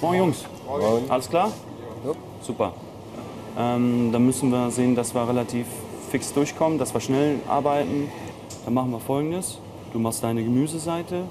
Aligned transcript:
Moin 0.00 0.18
Jungs. 0.18 0.44
Moin. 0.66 1.10
Alles 1.10 1.28
klar? 1.28 1.52
Ja. 2.04 2.12
Super. 2.42 2.72
Ähm, 3.58 4.10
dann 4.12 4.24
müssen 4.24 4.50
wir 4.50 4.70
sehen, 4.70 4.94
dass 4.94 5.14
wir 5.14 5.28
relativ 5.28 5.66
fix 6.10 6.32
durchkommen, 6.32 6.78
dass 6.78 6.92
wir 6.92 7.00
schnell 7.00 7.38
arbeiten. 7.48 8.10
Dann 8.64 8.74
machen 8.74 8.90
wir 8.90 9.00
folgendes. 9.00 9.58
Du 9.92 9.98
machst 9.98 10.24
deine 10.24 10.42
Gemüseseite, 10.42 11.24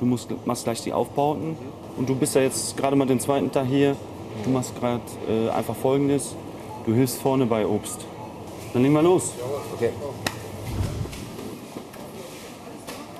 du 0.00 0.06
musst, 0.06 0.30
machst 0.46 0.64
gleich 0.64 0.80
die 0.80 0.92
Aufbauten 0.94 1.56
und 1.98 2.08
du 2.08 2.14
bist 2.14 2.34
ja 2.34 2.40
jetzt 2.40 2.76
gerade 2.76 2.96
mal 2.96 3.06
den 3.06 3.20
zweiten 3.20 3.52
Tag 3.52 3.66
hier. 3.66 3.96
Du 4.44 4.50
machst 4.50 4.74
gerade 4.80 5.02
äh, 5.28 5.50
einfach 5.50 5.76
folgendes. 5.76 6.34
Du 6.86 6.94
hilfst 6.94 7.20
vorne 7.20 7.44
bei 7.46 7.66
Obst. 7.66 8.00
Dann 8.72 8.82
legen 8.82 8.94
wir 8.94 9.02
los. 9.02 9.32
Okay. 9.74 9.90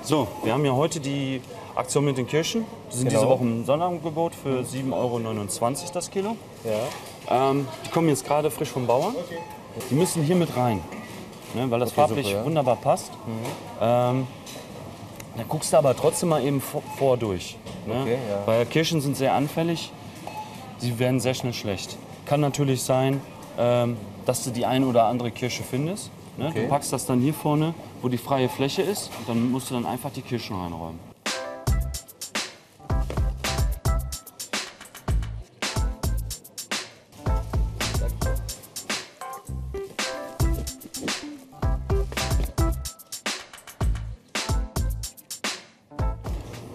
So, 0.03 0.27
wir 0.43 0.53
haben 0.53 0.65
ja 0.65 0.73
heute 0.73 0.99
die 0.99 1.41
Aktion 1.75 2.03
mit 2.05 2.17
den 2.17 2.27
Kirschen. 2.27 2.65
Die 2.91 2.97
sind 2.97 3.07
Genau. 3.07 3.19
diese 3.21 3.29
Woche 3.31 3.43
im 3.43 3.65
Sonderangebot 3.65 4.35
für 4.35 4.63
7,29 4.63 4.93
Euro 5.83 5.93
das 5.93 6.11
Kilo. 6.11 6.35
Ja. 6.65 7.49
Ähm, 7.51 7.67
die 7.85 7.89
kommen 7.89 8.09
jetzt 8.09 8.25
gerade 8.25 8.51
frisch 8.51 8.69
vom 8.69 8.85
Bauern. 8.85 9.15
Die 9.89 9.95
müssen 9.95 10.23
hier 10.23 10.35
mit 10.35 10.55
rein, 10.57 10.81
ne, 11.53 11.71
weil 11.71 11.79
das 11.79 11.89
Okay, 11.91 11.95
farblich 12.01 12.27
super, 12.27 12.39
ja. 12.39 12.45
wunderbar 12.45 12.75
passt. 12.75 13.11
Ähm, 13.81 14.27
da 15.37 15.43
guckst 15.47 15.71
du 15.73 15.77
aber 15.77 15.95
trotzdem 15.95 16.29
mal 16.29 16.43
eben 16.43 16.59
vor, 16.61 16.83
vor 16.97 17.17
durch. 17.17 17.57
Ne? 17.87 18.01
Okay, 18.01 18.17
ja. 18.29 18.41
Weil 18.45 18.65
Kirschen 18.65 18.99
sind 19.01 19.15
sehr 19.17 19.33
anfällig. 19.33 19.91
Sie 20.79 20.99
werden 20.99 21.21
sehr 21.21 21.33
schnell 21.33 21.53
schlecht. 21.53 21.97
Kann 22.25 22.41
natürlich 22.41 22.83
sein, 22.83 23.21
ähm, 23.57 23.97
dass 24.25 24.43
du 24.43 24.51
die 24.51 24.65
eine 24.65 24.85
oder 24.85 25.05
andere 25.05 25.31
Kirsche 25.31 25.63
findest. 25.63 26.09
Ne? 26.37 26.47
Okay. 26.47 26.63
Du 26.63 26.69
packst 26.69 26.91
das 26.91 27.05
dann 27.05 27.19
hier 27.19 27.33
vorne, 27.33 27.73
wo 28.01 28.09
die 28.09 28.17
freie 28.17 28.49
Fläche 28.49 28.81
ist. 28.81 29.11
Und 29.19 29.29
dann 29.29 29.51
musst 29.51 29.69
du 29.69 29.75
dann 29.75 29.85
einfach 29.85 30.11
die 30.11 30.21
Kirschen 30.21 30.55
reinräumen. 30.55 30.99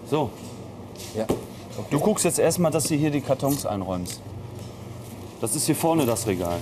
So, 0.09 0.31
Ja. 1.15 1.27
Du 1.91 1.99
guckst 1.99 2.25
jetzt 2.25 2.39
erstmal, 2.39 2.71
dass 2.71 2.85
du 2.85 2.95
hier 2.95 3.11
die 3.11 3.21
Kartons 3.21 3.65
einräumst. 3.65 4.21
Das 5.41 5.55
ist 5.55 5.65
hier 5.65 5.75
vorne 5.75 6.05
das 6.05 6.27
Regal. 6.27 6.59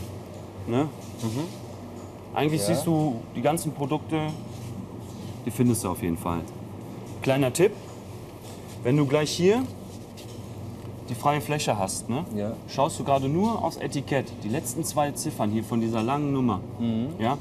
Ne? 0.68 0.88
Eigentlich 2.34 2.62
Mhm. 2.62 2.68
Ja. 2.68 2.76
siehst 2.76 2.86
du 2.88 3.16
die 3.36 3.42
ganzen 3.42 3.72
Produkte, 3.74 4.28
die 5.46 5.52
findest 5.52 5.84
du 5.84 5.90
auf 5.90 6.02
jeden 6.04 6.18
Fall. 6.18 6.42
Kleiner 7.22 7.52
Tipp, 7.52 7.72
wenn 8.84 8.96
du 8.98 9.06
gleich 9.06 9.32
hier 9.32 9.64
die 11.10 11.16
freie 11.16 11.40
Fläche 11.42 11.78
hast, 11.80 12.10
ne? 12.10 12.26
Ja. 12.36 12.52
schaust 12.68 13.00
du 13.00 13.04
gerade 13.06 13.30
nur 13.30 13.64
aufs 13.64 13.78
Etikett, 13.78 14.26
die 14.44 14.50
letzten 14.50 14.84
zwei 14.84 15.12
Ziffern 15.12 15.52
hier 15.52 15.64
von 15.64 15.80
dieser 15.80 16.04
langen 16.04 16.34
Nummer. 16.34 16.60
Mhm. 16.80 17.10
Ja? 17.18 17.38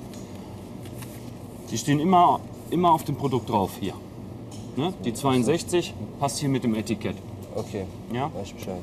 Die 1.71 1.77
stehen 1.77 1.99
immer, 1.99 2.39
immer 2.71 2.93
auf 2.93 3.03
dem 3.05 3.17
Produkt 3.17 3.51
drauf 3.51 3.73
hier. 3.81 3.95
Ne? 4.77 4.93
Die 5.05 5.13
62 5.13 5.95
passt 6.21 6.39
hier 6.39 6.49
mit 6.49 6.63
dem 6.63 6.75
Etikett. 6.77 7.17
Okay. 7.57 7.87
Ja? 8.13 8.31
Weiß 8.35 8.53
Bescheid. 8.53 8.79